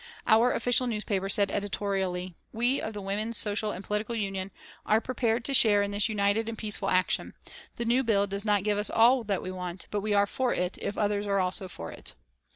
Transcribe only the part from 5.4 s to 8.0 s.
to share in this united and peaceful action. The